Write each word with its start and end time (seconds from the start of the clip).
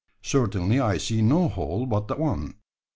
Certainly 0.23 0.79
I 0.79 0.97
see 0.97 1.21
no 1.21 1.47
hole 1.47 1.85
but 1.85 2.07
the 2.07 2.15
one. 2.15 2.55